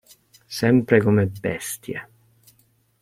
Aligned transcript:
Sempre 0.59 0.99
come 1.03 1.27
bestie. 1.27 2.07